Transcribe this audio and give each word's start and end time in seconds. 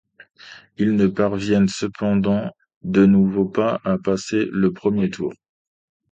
Ils 0.79 0.95
ne 0.95 1.05
parviennent, 1.05 1.67
cependant, 1.67 2.49
de 2.81 3.05
nouveau 3.05 3.45
pas 3.45 3.79
à 3.85 3.99
passer 3.99 4.47
le 4.51 4.73
premier 4.73 5.11
tour. 5.11 5.31